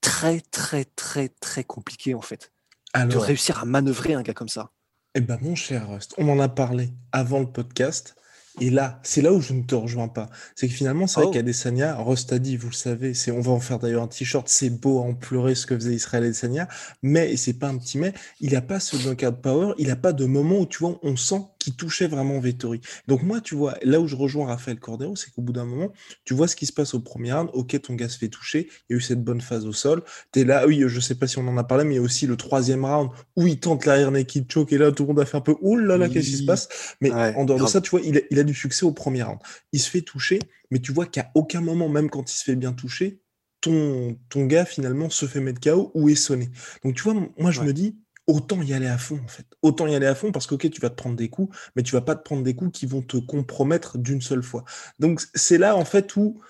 très, 0.00 0.40
très, 0.40 0.84
très, 0.84 1.30
très 1.30 1.64
compliqué, 1.64 2.14
en 2.14 2.20
fait, 2.20 2.52
de 2.94 3.16
réussir 3.16 3.58
à 3.58 3.64
manœuvrer 3.64 4.14
un 4.14 4.22
gars 4.22 4.34
comme 4.34 4.48
ça. 4.48 4.70
Eh 5.16 5.20
ben, 5.20 5.36
mon 5.42 5.56
cher 5.56 5.90
Rust, 5.90 6.14
on 6.18 6.28
en 6.28 6.38
a 6.38 6.48
parlé 6.48 6.92
avant 7.10 7.40
le 7.40 7.50
podcast. 7.50 8.14
Et 8.60 8.70
là, 8.70 9.00
c'est 9.02 9.22
là 9.22 9.32
où 9.32 9.40
je 9.40 9.54
ne 9.54 9.62
te 9.62 9.74
rejoins 9.74 10.08
pas. 10.08 10.28
C'est 10.54 10.68
que 10.68 10.74
finalement, 10.74 11.06
c'est 11.06 11.20
vrai 11.20 11.28
oh. 11.28 11.32
qu'Adesanya, 11.32 11.94
Rost 11.96 12.32
a 12.32 12.38
dit, 12.38 12.56
vous 12.56 12.68
le 12.68 12.74
savez, 12.74 13.14
c'est, 13.14 13.30
on 13.30 13.40
va 13.40 13.52
en 13.52 13.60
faire 13.60 13.78
d'ailleurs 13.78 14.02
un 14.02 14.08
t-shirt, 14.08 14.46
c'est 14.48 14.68
beau 14.68 14.98
à 14.98 15.02
en 15.02 15.14
pleurer 15.14 15.54
ce 15.54 15.64
que 15.64 15.74
faisait 15.74 15.94
Israël 15.94 16.24
Adesanya, 16.24 16.68
mais, 17.02 17.32
et 17.32 17.36
c'est 17.36 17.54
pas 17.54 17.68
un 17.68 17.78
petit 17.78 17.96
mais, 17.96 18.12
il 18.40 18.52
n'a 18.52 18.60
pas 18.60 18.78
ce 18.78 18.96
knockout 18.96 19.40
power, 19.40 19.74
il 19.78 19.88
n'a 19.88 19.96
pas 19.96 20.12
de 20.12 20.26
moment 20.26 20.60
où, 20.60 20.66
tu 20.66 20.80
vois, 20.80 20.98
on 21.02 21.16
sent 21.16 21.40
qu'il 21.62 21.74
touchait 21.74 22.06
vraiment 22.06 22.38
Vettori. 22.40 22.80
Donc 23.06 23.22
moi, 23.22 23.40
tu 23.40 23.54
vois, 23.54 23.76
là 23.82 24.00
où 24.00 24.06
je 24.06 24.16
rejoins 24.16 24.46
Raphaël 24.46 24.78
Cordero, 24.78 25.16
c'est 25.16 25.30
qu'au 25.30 25.42
bout 25.42 25.52
d'un 25.52 25.64
moment, 25.64 25.92
tu 26.24 26.34
vois 26.34 26.48
ce 26.48 26.56
qui 26.56 26.66
se 26.66 26.72
passe 26.72 26.94
au 26.94 27.00
premier 27.00 27.32
round, 27.32 27.50
ok, 27.52 27.80
ton 27.80 27.94
gars 27.94 28.08
se 28.08 28.18
fait 28.18 28.28
toucher, 28.28 28.68
il 28.88 28.92
y 28.92 28.94
a 28.94 28.98
eu 28.98 29.00
cette 29.00 29.22
bonne 29.22 29.40
phase 29.40 29.66
au 29.66 29.72
sol, 29.72 30.02
t'es 30.32 30.44
là, 30.44 30.66
oui, 30.66 30.82
je 30.86 31.00
sais 31.00 31.14
pas 31.14 31.26
si 31.26 31.38
on 31.38 31.46
en 31.48 31.56
a 31.56 31.64
parlé, 31.64 31.84
mais 31.84 31.94
il 31.94 31.96
y 31.96 32.00
a 32.00 32.02
aussi 32.02 32.26
le 32.26 32.36
troisième 32.36 32.84
round 32.84 33.10
où 33.36 33.46
il 33.46 33.58
tente 33.60 33.86
l'arrière 33.86 34.10
naked 34.10 34.50
choke, 34.50 34.72
et 34.72 34.78
là, 34.78 34.92
tout 34.92 35.04
le 35.04 35.08
monde 35.08 35.20
a 35.20 35.24
fait 35.24 35.36
un 35.36 35.40
peu, 35.40 35.56
oulala, 35.60 35.96
là 35.96 35.98
là, 35.98 36.08
qu'est-ce 36.08 36.30
qui 36.30 36.38
se 36.38 36.44
passe? 36.44 36.68
Mais 37.00 37.12
en 37.12 37.44
dehors 37.44 37.60
de 37.60 37.66
ça, 37.66 37.80
tu 37.80 37.90
vois, 37.90 38.00
il 38.02 38.38
a, 38.38 38.42
du 38.42 38.54
succès 38.54 38.84
au 38.84 38.92
premier 38.92 39.22
round. 39.22 39.38
Il 39.72 39.80
se 39.80 39.88
fait 39.88 40.02
toucher, 40.02 40.40
mais 40.70 40.80
tu 40.80 40.92
vois 40.92 41.06
qu'à 41.06 41.30
aucun 41.34 41.60
moment, 41.60 41.88
même 41.88 42.10
quand 42.10 42.30
il 42.30 42.34
se 42.34 42.44
fait 42.44 42.56
bien 42.56 42.72
toucher, 42.72 43.20
ton, 43.60 44.18
ton 44.28 44.46
gars 44.46 44.64
finalement 44.64 45.08
se 45.08 45.26
fait 45.26 45.40
mettre 45.40 45.60
KO 45.60 45.92
ou 45.94 46.08
est 46.08 46.16
sonné. 46.16 46.50
Donc 46.84 46.94
tu 46.96 47.02
vois, 47.04 47.14
moi 47.38 47.52
je 47.52 47.60
me 47.60 47.72
dis, 47.72 47.96
autant 48.26 48.62
y 48.62 48.72
aller 48.72 48.86
à 48.86 48.98
fond 48.98 49.20
en 49.24 49.28
fait. 49.28 49.46
Autant 49.62 49.86
y 49.86 49.94
aller 49.94 50.06
à 50.06 50.14
fond 50.14 50.32
parce 50.32 50.46
que 50.46 50.54
ok, 50.54 50.70
tu 50.70 50.80
vas 50.80 50.90
te 50.90 50.94
prendre 50.94 51.16
des 51.16 51.28
coups, 51.28 51.56
mais 51.76 51.82
tu 51.82 51.92
vas 51.92 52.00
pas 52.00 52.14
te 52.14 52.22
prendre 52.22 52.42
des 52.42 52.54
coups 52.54 52.78
qui 52.78 52.86
vont 52.86 53.02
te 53.02 53.16
compromettre 53.16 53.98
d'une 53.98 54.20
seule 54.20 54.42
fois. 54.42 54.64
Donc 54.98 55.22
c'est 55.34 55.58
là 55.58 55.76
en 55.76 55.84
fait 55.84 56.16
où 56.16 56.40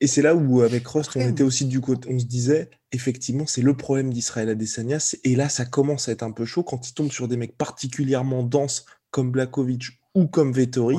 et 0.00 0.06
c'est 0.06 0.22
là 0.22 0.34
où 0.34 0.62
avec 0.62 0.86
Rust 0.86 1.12
on 1.16 1.20
était 1.20 1.42
aussi 1.42 1.66
du 1.66 1.80
côté, 1.80 2.08
on 2.10 2.18
se 2.18 2.24
disait 2.24 2.70
effectivement 2.92 3.46
c'est 3.46 3.62
le 3.62 3.76
problème 3.76 4.12
d'Israël 4.12 4.48
Adesanya 4.48 4.98
et 5.24 5.36
là 5.36 5.48
ça 5.48 5.64
commence 5.64 6.08
à 6.08 6.12
être 6.12 6.22
un 6.22 6.32
peu 6.32 6.44
chaud 6.44 6.62
quand 6.62 6.88
il 6.88 6.94
tombe 6.94 7.12
sur 7.12 7.28
des 7.28 7.36
mecs 7.36 7.56
particulièrement 7.56 8.42
denses 8.42 8.86
comme 9.10 9.30
Blakovic 9.30 10.00
ou 10.14 10.26
comme 10.26 10.52
Vettori. 10.52 10.98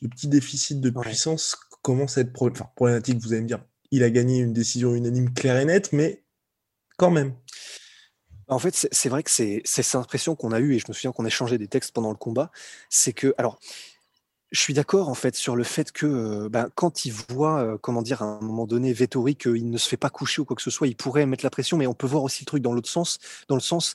Le 0.00 0.08
petit 0.08 0.28
déficit 0.28 0.80
de 0.80 0.90
puissance 0.90 1.56
commence 1.82 2.18
à 2.18 2.22
être 2.22 2.32
problématique. 2.32 3.18
Vous 3.20 3.32
allez 3.32 3.42
me 3.42 3.48
dire, 3.48 3.64
il 3.90 4.02
a 4.02 4.10
gagné 4.10 4.38
une 4.38 4.52
décision 4.52 4.94
unanime 4.94 5.32
claire 5.32 5.58
et 5.58 5.64
nette, 5.64 5.92
mais 5.92 6.22
quand 6.96 7.10
même. 7.10 7.34
En 8.48 8.58
fait, 8.58 8.88
c'est 8.90 9.08
vrai 9.08 9.22
que 9.22 9.30
c'est 9.30 9.62
cette 9.64 9.94
impression 9.94 10.34
qu'on 10.34 10.52
a 10.52 10.60
eue, 10.60 10.74
et 10.74 10.78
je 10.78 10.86
me 10.88 10.94
souviens 10.94 11.12
qu'on 11.12 11.24
a 11.24 11.30
changé 11.30 11.58
des 11.58 11.68
textes 11.68 11.92
pendant 11.92 12.10
le 12.10 12.16
combat, 12.16 12.50
c'est 12.88 13.12
que, 13.12 13.34
alors, 13.38 13.58
je 14.50 14.60
suis 14.60 14.72
d'accord 14.72 15.10
en 15.10 15.14
fait 15.14 15.36
sur 15.36 15.56
le 15.56 15.64
fait 15.64 15.92
que 15.92 16.06
euh, 16.06 16.48
ben, 16.48 16.70
quand 16.74 17.04
il 17.04 17.12
voit, 17.30 17.60
euh, 17.60 17.78
comment 17.78 18.00
dire, 18.00 18.22
à 18.22 18.24
un 18.24 18.40
moment 18.40 18.66
donné, 18.66 18.92
Vettori, 18.92 19.36
qu'il 19.36 19.68
ne 19.68 19.76
se 19.76 19.88
fait 19.88 19.98
pas 19.98 20.08
coucher 20.08 20.40
ou 20.40 20.44
quoi 20.46 20.56
que 20.56 20.62
ce 20.62 20.70
soit, 20.70 20.88
il 20.88 20.96
pourrait 20.96 21.26
mettre 21.26 21.44
la 21.44 21.50
pression, 21.50 21.76
mais 21.76 21.86
on 21.86 21.94
peut 21.94 22.06
voir 22.06 22.22
aussi 22.22 22.42
le 22.42 22.46
truc 22.46 22.62
dans 22.62 22.72
l'autre 22.72 22.88
sens, 22.88 23.18
dans 23.48 23.54
le 23.54 23.60
sens, 23.60 23.94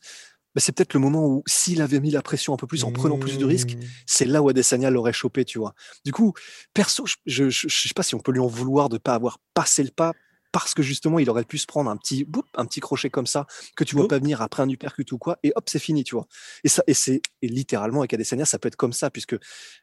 ben, 0.54 0.62
c'est 0.62 0.72
peut-être 0.72 0.94
le 0.94 1.00
moment 1.00 1.26
où 1.26 1.44
s'il 1.48 1.82
avait 1.82 2.00
mis 2.00 2.12
la 2.12 2.22
pression 2.22 2.54
un 2.54 2.58
peu 2.58 2.68
plus 2.68 2.84
en 2.84 2.92
prenant 2.92 3.18
plus 3.18 3.40
de 3.40 3.46
risques, 3.46 3.76
mmh. 3.76 3.86
c'est 4.06 4.26
là 4.26 4.44
où 4.44 4.50
Adesanya 4.50 4.92
l'aurait 4.92 5.14
chopé, 5.14 5.46
tu 5.46 5.58
vois. 5.58 5.74
Du 6.06 6.12
coup, 6.12 6.34
perso, 6.76 7.06
je, 7.26 7.46
ne 7.46 7.50
sais 7.50 7.94
pas 7.96 8.04
si 8.04 8.14
on 8.14 8.20
peut 8.20 8.32
lui 8.32 8.40
en 8.40 8.48
vouloir 8.48 8.90
de 8.90 9.00
pas 9.00 9.16
avoir 9.16 9.40
passé 9.56 9.82
le 9.84 9.90
pas 9.90 10.14
parce 10.54 10.76
que 10.76 10.84
justement, 10.84 11.18
il 11.18 11.30
aurait 11.32 11.44
pu 11.44 11.58
se 11.58 11.66
prendre 11.66 11.90
un 11.90 11.98
petit, 11.98 12.28
un 12.56 12.66
petit 12.66 12.80
crochet 12.80 13.10
comme 13.10 13.26
ça, 13.26 13.48
que 13.76 13.84
tu 13.84 13.96
vois 13.96 14.08
pas 14.08 14.20
venir 14.20 14.42
après 14.42 14.62
un 14.62 14.70
uppercut 14.70 15.12
ou 15.12 15.18
quoi, 15.18 15.40
et 15.42 15.52
hop, 15.56 15.68
c'est 15.68 15.80
fini, 15.80 16.04
tu 16.04 16.16
vois. 16.16 16.28
Et 16.64 16.70
ça, 16.70 16.84
et 16.86 16.94
c'est 16.94 17.22
littéralement 17.42 18.02
avec 18.02 18.14
Adesanya, 18.14 18.46
ça 18.46 18.60
peut 18.60 18.68
être 18.68 18.76
comme 18.76 18.94
ça, 18.94 19.10
puisque 19.10 19.36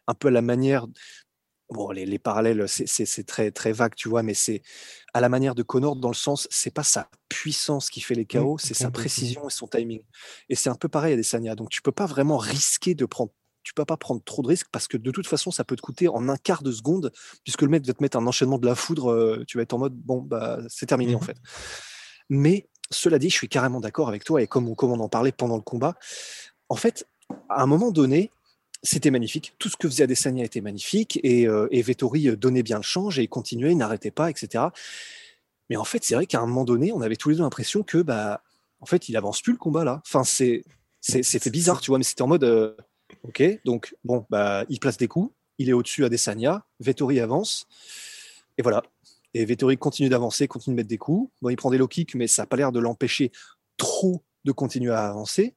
un 0.06 0.14
peu 0.14 0.28
à 0.28 0.31
la 0.31 0.43
manière, 0.43 0.87
bon, 1.70 1.90
les, 1.90 2.19
parallèles, 2.20 2.67
c'est 2.69 3.26
très 3.26 3.50
très 3.50 3.72
vague, 3.72 3.96
tu 3.96 4.08
vois, 4.08 4.22
mais 4.22 4.32
c'est 4.32 4.62
à 5.12 5.20
la 5.20 5.28
manière 5.28 5.56
de 5.56 5.64
Connor 5.64 5.96
dans 5.96 6.08
le 6.08 6.14
sens, 6.14 6.46
c'est 6.52 6.73
pas 6.73 6.84
sa 6.84 7.11
puissance 7.28 7.90
qui 7.90 8.00
fait 8.00 8.14
les 8.14 8.25
chaos, 8.25 8.56
c'est 8.59 8.75
sa 8.75 8.92
précision 8.92 9.49
et 9.49 9.50
son 9.50 9.66
timing. 9.66 10.02
Et 10.49 10.54
c'est 10.54 10.71
un 10.71 10.76
peu 10.76 10.88
pareil 10.88 11.12
à 11.12 11.14
Adesanya, 11.14 11.56
donc 11.56 11.71
tu 11.71 11.83
peux 11.83 11.90
pas 11.90 12.06
vraiment 12.06 12.38
risquer 12.38 12.94
de 12.94 13.06
prendre 13.06 13.33
tu 13.62 13.75
peux 13.75 13.85
pas 13.85 13.97
prendre 13.97 14.23
trop 14.25 14.43
de 14.43 14.49
risques 14.49 14.69
parce 14.73 14.88
que 14.88 14.97
de 14.97 15.11
toute 15.11 15.26
façon, 15.26 15.50
ça 15.50 15.64
peut 15.64 15.76
te 15.76 15.83
coûter 15.83 16.09
en 16.09 16.29
un 16.29 16.37
quart 16.37 16.62
de 16.62 16.73
seconde, 16.73 17.12
puisque 17.45 17.62
le 17.62 17.69
mec 17.69 17.85
va 17.87 17.93
te 17.93 18.02
mettre 18.02 18.17
un 18.17 18.26
enchaînement 18.26 18.59
de 18.59 18.67
la 18.67 18.75
foudre, 18.75 19.12
euh, 19.12 19.45
tu 19.47 19.59
vas 19.59 19.62
être 19.62 19.75
en 19.75 19.79
mode 19.79 19.95
bon, 19.95 20.23
bah, 20.23 20.59
c'est 20.69 20.87
terminé 20.87 21.14
en 21.14 21.21
mmh 21.21 21.25
fait. 21.25 21.37
Mais 22.29 22.69
cela 22.90 23.19
dit, 23.19 23.31
je 23.31 23.37
suis 23.37 23.49
carrément 23.49 23.81
d'accord 23.81 24.09
avec 24.09 24.25
toi 24.25 24.43
et 24.43 24.47
comme 24.47 24.69
on, 24.69 24.75
comme 24.75 24.90
on 24.93 25.00
en 25.00 25.09
parlait 25.09 25.33
pendant 25.33 25.57
le 25.57 25.62
combat, 25.62 25.97
en 26.69 26.76
fait, 26.76 27.07
à 27.49 27.62
un 27.62 27.67
moment 27.67 27.90
donné, 27.90 28.31
c'était 28.83 29.11
magnifique. 29.11 29.55
Tout 29.59 29.69
ce 29.69 29.76
que 29.76 29.88
faisait 29.88 30.05
Adesanya 30.05 30.45
était 30.45 30.61
magnifique 30.61 31.21
et, 31.23 31.47
euh, 31.47 31.69
et 31.71 31.83
Vettori 31.83 32.29
euh, 32.29 32.37
donnait 32.37 32.62
bien 32.62 32.79
le 32.79 32.83
change 32.83 33.19
et 33.19 33.23
il 33.23 33.29
continuait, 33.29 33.73
il 33.73 33.76
n'arrêtait 33.76 34.11
pas, 34.11 34.31
etc. 34.31 34.64
Mais 35.69 35.76
en 35.76 35.85
fait, 35.85 36.02
c'est 36.02 36.14
vrai 36.14 36.26
qu'à 36.26 36.40
un 36.40 36.47
moment 36.47 36.64
donné, 36.64 36.93
on 36.93 37.00
avait 37.00 37.17
tous 37.17 37.29
les 37.29 37.37
deux 37.37 37.43
l'impression 37.43 37.83
que, 37.83 37.99
bah, 37.99 38.43
en 38.81 38.87
fait, 38.87 39.09
il 39.09 39.17
avance 39.17 39.43
plus 39.43 39.52
le 39.52 39.59
combat 39.59 39.85
là. 39.85 40.02
Enfin, 40.07 40.25
c'est, 40.25 40.64
c'était 41.00 41.50
bizarre, 41.50 41.81
tu 41.81 41.90
vois, 41.90 41.99
mais 41.99 42.05
c'était 42.05 42.23
en 42.23 42.26
mode, 42.26 42.76
Ok, 43.22 43.42
donc 43.64 43.94
bon, 44.04 44.26
bah, 44.30 44.64
il 44.68 44.80
place 44.80 44.96
des 44.96 45.08
coups, 45.08 45.32
il 45.58 45.68
est 45.68 45.72
au-dessus 45.72 46.04
à 46.04 46.08
Desania, 46.08 46.64
Vettori 46.80 47.20
avance, 47.20 47.66
et 48.56 48.62
voilà. 48.62 48.82
Et 49.34 49.44
Vettori 49.44 49.78
continue 49.78 50.08
d'avancer, 50.08 50.48
continue 50.48 50.74
de 50.74 50.76
mettre 50.78 50.88
des 50.88 50.98
coups. 50.98 51.30
Bon, 51.40 51.50
il 51.50 51.56
prend 51.56 51.70
des 51.70 51.78
low 51.78 51.86
kicks, 51.86 52.14
mais 52.14 52.26
ça 52.26 52.42
n'a 52.42 52.46
pas 52.46 52.56
l'air 52.56 52.72
de 52.72 52.80
l'empêcher 52.80 53.30
trop 53.76 54.24
de 54.44 54.52
continuer 54.52 54.92
à 54.92 55.08
avancer. 55.08 55.54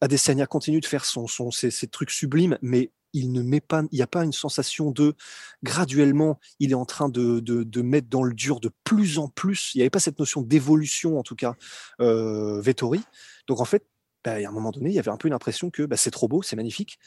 Adesanya 0.00 0.46
continue 0.46 0.80
de 0.80 0.86
faire 0.86 1.04
son, 1.04 1.26
son, 1.26 1.50
ses, 1.50 1.70
trucs 1.88 2.10
sublimes, 2.10 2.58
mais 2.62 2.90
il 3.12 3.32
ne 3.32 3.42
met 3.42 3.60
pas, 3.60 3.82
il 3.92 3.96
n'y 3.96 4.02
a 4.02 4.08
pas 4.08 4.24
une 4.24 4.32
sensation 4.32 4.90
de 4.90 5.14
graduellement, 5.62 6.38
il 6.58 6.72
est 6.72 6.74
en 6.74 6.84
train 6.84 7.08
de, 7.08 7.40
de, 7.40 7.82
mettre 7.82 8.08
dans 8.08 8.24
le 8.24 8.34
dur 8.34 8.60
de 8.60 8.70
plus 8.82 9.18
en 9.18 9.28
plus. 9.28 9.72
Il 9.74 9.78
n'y 9.78 9.82
avait 9.82 9.90
pas 9.90 10.00
cette 10.00 10.18
notion 10.18 10.42
d'évolution, 10.42 11.18
en 11.18 11.22
tout 11.22 11.36
cas, 11.36 11.54
euh, 12.00 12.60
Vettori. 12.60 13.02
Donc 13.46 13.60
en 13.60 13.64
fait, 13.64 13.86
bah, 14.24 14.34
à 14.34 14.48
un 14.48 14.52
moment 14.52 14.70
donné, 14.70 14.90
il 14.90 14.94
y 14.94 14.98
avait 14.98 15.10
un 15.10 15.16
peu 15.16 15.28
une 15.28 15.34
impression 15.34 15.70
que 15.70 15.82
bah, 15.82 15.96
c'est 15.96 16.10
trop 16.10 16.28
beau, 16.28 16.42
c'est 16.42 16.56
magnifique, 16.56 16.98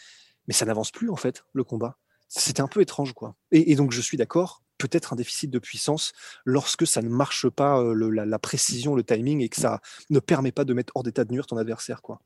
mais 0.48 0.54
ça 0.54 0.66
n'avance 0.66 0.92
plus 0.92 1.10
en 1.10 1.16
fait, 1.16 1.44
le 1.54 1.64
combat. 1.64 1.98
C'était 2.30 2.62
un 2.62 2.68
peu 2.68 2.82
étrange, 2.82 3.14
quoi. 3.14 3.36
Et, 3.52 3.76
donc 3.76 3.92
je 3.92 4.02
suis 4.02 4.18
d'accord, 4.18 4.64
peut-être 4.78 5.14
un 5.14 5.16
déficit 5.16 5.50
de 5.50 5.60
puissance 5.60 6.14
lorsque 6.46 6.86
ça 6.86 7.02
ne 7.02 7.10
marche 7.10 7.50
pas 7.50 7.82
la, 7.94 8.40
précision, 8.40 8.96
le 8.96 9.04
timing 9.04 9.42
et 9.42 9.50
que 9.50 9.60
ça 9.60 9.82
ne 10.10 10.20
permet 10.20 10.52
pas 10.52 10.66
de 10.66 10.74
mettre 10.74 10.92
hors 10.96 11.04
d'état 11.04 11.24
de 11.24 11.32
nuire 11.32 11.48
ton 11.48 11.58
adversaire. 11.58 12.02
Quoi. 12.02 12.22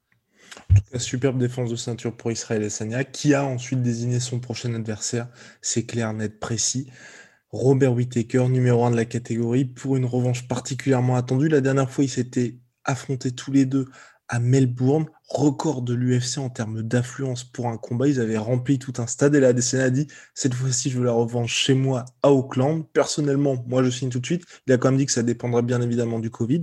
Cas, 0.92 1.00
superbe 1.00 1.38
défense 1.38 1.70
de 1.70 1.76
ceinture 1.76 2.16
pour 2.16 2.32
Israël 2.32 2.70
Sanya, 2.70 3.04
qui 3.04 3.34
a 3.34 3.46
ensuite 3.46 3.82
désigné 3.82 4.20
son 4.20 4.40
prochain 4.40 4.74
adversaire. 4.74 5.30
C'est 5.62 5.86
clair, 5.86 6.14
net, 6.14 6.40
précis. 6.40 6.88
Robert 7.52 7.94
Whittaker, 7.94 8.48
numéro 8.50 8.86
1 8.86 8.92
de 8.92 8.96
la 8.96 9.06
catégorie, 9.06 9.66
pour 9.66 9.98
une 9.98 10.06
revanche 10.06 10.48
particulièrement 10.48 11.16
attendue. 11.16 11.48
La 11.48 11.62
dernière 11.62 11.90
fois, 11.90 12.04
ils 12.04 12.10
s'étaient 12.10 12.60
affrontés 12.84 13.32
tous 13.32 13.52
les 13.52 13.66
deux 13.66 13.88
à 14.32 14.40
Melbourne, 14.40 15.08
record 15.28 15.82
de 15.82 15.94
l'UFC 15.94 16.38
en 16.38 16.50
termes 16.50 16.82
d'affluence 16.82 17.44
pour 17.44 17.68
un 17.68 17.78
combat. 17.78 18.08
Ils 18.08 18.22
avaient 18.22 18.38
rempli 18.38 18.80
tout 18.80 18.94
un 18.98 19.06
stade 19.06 19.36
et 19.36 19.42
la 19.42 19.52
décennie 19.52 19.84
a 19.84 19.90
dit 19.90 20.08
cette 20.34 20.54
fois-ci, 20.54 20.90
je 20.90 21.00
veux 21.00 21.04
la 21.04 21.12
revanche 21.12 21.54
chez 21.54 21.74
moi 21.74 22.06
à 22.24 22.32
Auckland. 22.32 22.88
Personnellement, 22.94 23.62
moi, 23.68 23.84
je 23.84 23.90
signe 23.90 24.10
tout 24.10 24.22
de 24.22 24.26
suite. 24.26 24.46
Il 24.68 24.74
a 24.74 24.78
quand 24.78 24.90
même 24.90 24.98
dit 24.98 25.06
que 25.06 25.12
ça 25.12 25.22
dépendrait 25.22 25.64
bien 25.64 25.82
évidemment 25.82 26.20
du 26.20 26.32
Covid. 26.32 26.62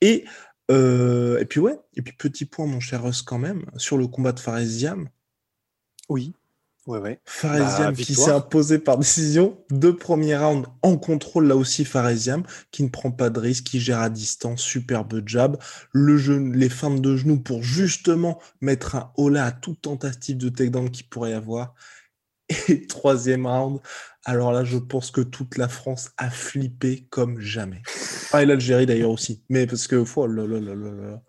Et, 0.00 0.26
euh, 0.70 1.40
et 1.40 1.44
puis, 1.44 1.58
ouais, 1.58 1.76
et 1.96 2.02
puis 2.02 2.14
petit 2.16 2.44
point, 2.44 2.66
mon 2.66 2.78
cher 2.78 3.02
Russ, 3.02 3.22
quand 3.22 3.38
même, 3.38 3.66
sur 3.76 3.98
le 3.98 4.06
combat 4.06 4.30
de 4.30 4.38
Faresiam. 4.38 5.08
Oui. 6.08 6.34
Ouais, 6.88 7.00
ouais. 7.00 7.20
Faresiam 7.26 7.94
bah, 7.94 8.02
qui 8.02 8.14
s'est 8.14 8.30
imposé 8.30 8.78
par 8.78 8.96
décision. 8.96 9.62
Deux 9.70 9.94
premiers 9.94 10.38
rounds 10.38 10.66
en 10.80 10.96
contrôle, 10.96 11.46
là 11.46 11.54
aussi 11.54 11.84
Faresiam, 11.84 12.44
qui 12.70 12.82
ne 12.82 12.88
prend 12.88 13.10
pas 13.10 13.28
de 13.28 13.38
risque, 13.38 13.64
qui 13.64 13.78
gère 13.78 14.00
à 14.00 14.08
distance, 14.08 14.62
superbe 14.62 15.22
jab. 15.26 15.58
Le 15.92 16.16
jeu, 16.16 16.38
les 16.38 16.70
feintes 16.70 17.02
de 17.02 17.14
genoux 17.14 17.38
pour 17.38 17.62
justement 17.62 18.40
mettre 18.62 18.94
un 18.96 19.12
holà 19.18 19.44
à 19.44 19.52
toute 19.52 19.82
tentative 19.82 20.38
de 20.38 20.48
takedown 20.48 20.90
qu'il 20.90 21.06
pourrait 21.10 21.32
y 21.32 21.34
avoir. 21.34 21.74
Et 22.68 22.86
troisième 22.86 23.46
round, 23.46 23.80
alors 24.24 24.52
là, 24.52 24.64
je 24.64 24.78
pense 24.78 25.10
que 25.10 25.20
toute 25.20 25.58
la 25.58 25.68
France 25.68 26.12
a 26.16 26.30
flippé 26.30 27.06
comme 27.10 27.38
jamais. 27.38 27.82
Ah, 28.32 28.42
et 28.42 28.46
l'Algérie 28.46 28.86
d'ailleurs 28.86 29.10
aussi. 29.10 29.42
Mais 29.50 29.66
parce 29.66 29.86
que, 29.88 30.02
oh 30.16 30.26
là, 30.26 30.46
là, 30.46 30.58
là, 30.58 30.74
là, 30.74 31.22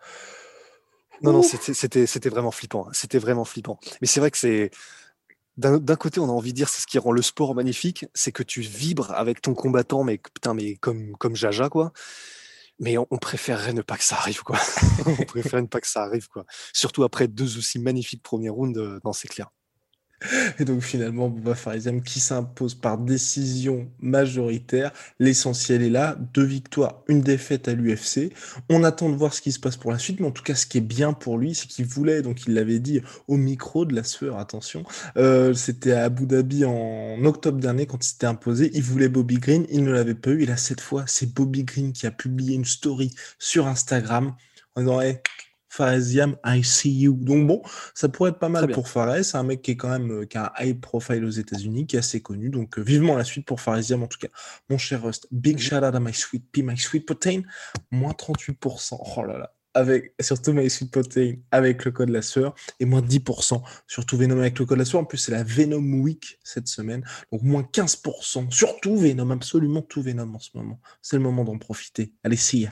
Non, 1.21 1.33
non, 1.33 1.43
c'était 1.43 2.29
vraiment 2.29 2.51
flippant. 2.51 2.87
Hein. 2.87 2.91
C'était 2.93 3.19
vraiment 3.19 3.43
flippant. 3.43 3.77
Mais 3.99 4.07
c'est 4.07 4.21
vrai 4.21 4.31
que 4.31 4.37
c'est 4.37 4.71
d'un 5.59 5.95
côté, 5.95 6.19
on 6.19 6.29
a 6.29 6.31
envie 6.31 6.51
de 6.51 6.57
dire 6.57 6.69
c'est 6.69 6.81
ce 6.81 6.87
qui 6.87 6.97
rend 6.97 7.11
le 7.11 7.21
sport 7.21 7.53
magnifique, 7.53 8.05
c'est 8.13 8.31
que 8.31 8.43
tu 8.43 8.61
vibres 8.61 9.11
avec 9.11 9.41
ton 9.41 9.53
combattant, 9.53 10.03
mais 10.03 10.17
putain, 10.17 10.53
mais 10.53 10.75
comme, 10.77 11.15
comme 11.17 11.35
Jaja, 11.35 11.69
quoi. 11.69 11.91
Mais 12.79 12.97
on, 12.97 13.05
préférerait 13.17 13.73
ne 13.73 13.81
pas 13.81 13.97
que 13.97 14.05
ça 14.05 14.15
arrive, 14.15 14.41
quoi. 14.43 14.57
on 15.05 15.25
préférerait 15.25 15.63
ne 15.63 15.67
pas 15.67 15.81
que 15.81 15.87
ça 15.87 16.03
arrive, 16.03 16.29
quoi. 16.29 16.45
Surtout 16.73 17.03
après 17.03 17.27
deux 17.27 17.57
aussi 17.57 17.77
magnifiques 17.77 18.23
premiers 18.23 18.49
rounds, 18.49 18.79
euh, 18.79 19.01
non, 19.03 19.11
c'est 19.11 19.27
clair. 19.27 19.49
Et 20.59 20.65
donc 20.65 20.81
finalement, 20.81 21.29
Bouba 21.29 21.55
Farizem 21.55 22.01
qui 22.01 22.19
s'impose 22.19 22.75
par 22.75 22.97
décision 22.97 23.89
majoritaire. 24.01 24.91
L'essentiel 25.19 25.81
est 25.81 25.89
là, 25.89 26.17
deux 26.33 26.43
victoires, 26.43 27.03
une 27.07 27.21
défaite 27.21 27.67
à 27.67 27.73
l'UFC. 27.73 28.33
On 28.69 28.83
attend 28.83 29.09
de 29.09 29.15
voir 29.15 29.33
ce 29.33 29.41
qui 29.41 29.51
se 29.51 29.59
passe 29.59 29.77
pour 29.77 29.91
la 29.91 29.99
suite, 29.99 30.19
mais 30.19 30.27
en 30.27 30.31
tout 30.31 30.43
cas, 30.43 30.55
ce 30.55 30.65
qui 30.65 30.77
est 30.77 30.81
bien 30.81 31.13
pour 31.13 31.37
lui, 31.37 31.55
c'est 31.55 31.67
qu'il 31.67 31.85
voulait, 31.85 32.21
donc 32.21 32.45
il 32.47 32.53
l'avait 32.53 32.79
dit 32.79 33.01
au 33.27 33.37
micro 33.37 33.85
de 33.85 33.95
la 33.95 34.03
sueur, 34.03 34.37
attention, 34.37 34.83
euh, 35.17 35.53
c'était 35.53 35.93
à 35.93 36.03
Abu 36.03 36.25
Dhabi 36.25 36.65
en 36.65 37.23
octobre 37.25 37.59
dernier 37.59 37.85
quand 37.85 38.03
il 38.03 38.07
s'était 38.07 38.27
imposé, 38.27 38.71
il 38.73 38.83
voulait 38.83 39.09
Bobby 39.09 39.37
Green, 39.37 39.65
il 39.69 39.83
ne 39.83 39.91
l'avait 39.91 40.15
pas 40.15 40.31
eu, 40.31 40.43
et 40.43 40.45
là 40.45 40.57
cette 40.57 40.81
fois, 40.81 41.03
c'est 41.07 41.33
Bobby 41.33 41.63
Green 41.63 41.93
qui 41.93 42.07
a 42.07 42.11
publié 42.11 42.55
une 42.55 42.65
story 42.65 43.13
sur 43.37 43.67
Instagram 43.67 44.35
en 44.75 44.81
disant 44.81 45.01
Faresiam, 45.69 46.35
I 46.43 46.63
see 46.63 46.91
you. 46.91 47.13
Donc 47.13 47.47
bon, 47.47 47.61
ça 47.93 48.09
pourrait 48.09 48.31
être 48.31 48.39
pas 48.39 48.49
mal 48.49 48.69
pour 48.71 48.89
Fares. 48.89 49.23
C'est 49.23 49.37
un 49.37 49.43
mec 49.43 49.61
qui 49.61 49.71
est 49.71 49.77
quand 49.77 49.89
même 49.89 50.11
euh, 50.11 50.25
qui 50.25 50.37
a 50.37 50.51
un 50.57 50.65
high 50.65 50.79
profile 50.79 51.23
aux 51.23 51.29
États-Unis, 51.29 51.85
qui 51.85 51.95
est 51.95 51.99
assez 51.99 52.21
connu. 52.21 52.49
Donc 52.49 52.77
euh, 52.77 52.81
vivement 52.81 53.15
la 53.15 53.23
suite 53.23 53.45
pour 53.45 53.61
Faresiam 53.61 54.03
en 54.03 54.07
tout 54.07 54.17
cas. 54.17 54.29
Mon 54.69 54.77
cher 54.77 55.03
Rust, 55.03 55.27
big 55.31 55.59
shout 55.59 55.75
out 55.75 55.95
à 55.95 55.99
My 55.99 56.13
Sweet 56.13 56.51
Pea, 56.51 56.63
My 56.63 56.77
Sweet 56.77 57.05
Protein, 57.05 57.43
moins 57.91 58.11
38%. 58.11 58.97
Oh 59.17 59.23
là 59.23 59.37
là. 59.37 59.53
Avec, 59.75 60.15
surtout 60.19 60.51
My 60.51 60.67
Sweet 60.67 60.91
Protein 60.91 61.35
avec 61.51 61.85
le 61.85 61.91
code 61.91 62.09
la 62.09 62.23
sueur 62.23 62.55
et 62.79 62.85
moins 62.85 63.01
10% 63.01 63.61
surtout 63.85 64.17
Venom 64.17 64.39
avec 64.39 64.57
le 64.57 64.65
code 64.65 64.79
la 64.79 64.85
sueur. 64.85 65.03
En 65.03 65.05
plus, 65.05 65.19
c'est 65.19 65.31
la 65.31 65.43
Venom 65.43 66.01
Week 66.01 66.39
cette 66.43 66.67
semaine, 66.67 67.05
donc 67.31 67.43
moins 67.43 67.61
15%. 67.61 68.51
Surtout 68.51 68.97
Venom, 68.97 69.29
absolument 69.29 69.83
tout 69.83 70.01
Venom 70.01 70.33
en 70.33 70.39
ce 70.39 70.49
moment. 70.55 70.81
C'est 71.03 71.17
le 71.17 71.21
moment 71.21 71.43
d'en 71.43 71.59
profiter. 71.59 72.13
Allez, 72.23 72.35
see 72.35 72.61
ya. 72.61 72.71